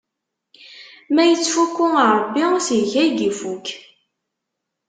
[1.13, 3.67] Ma ittfukku Ṛebbi, seg-k ad yi-ifukk!